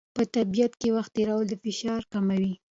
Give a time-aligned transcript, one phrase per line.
[0.15, 2.53] په طبیعت کې وخت تېرول د فشار کموي.